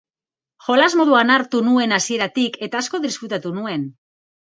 [0.67, 3.85] Jolas moduan hartu nuen hasieratik eta asko disfrutatu nuen.